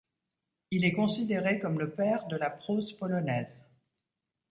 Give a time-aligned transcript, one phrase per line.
[0.71, 3.63] Il est considéré comme le père de la prose polonaise.